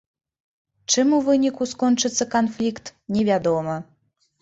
[0.93, 2.85] Чым у выніку скончыцца канфлікт,
[3.19, 3.81] невядома.